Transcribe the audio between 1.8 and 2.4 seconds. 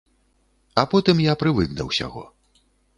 да ўсяго.